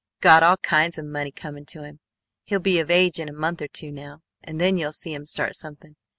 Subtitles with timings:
[0.19, 1.99] Got all kinds of money coming to him.
[2.45, 5.25] He'll be of age in a month or two now, and then you'll see him
[5.27, 5.95] start something!